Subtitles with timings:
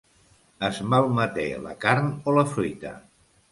[0.67, 2.97] Es malmeté la carn o la fruita.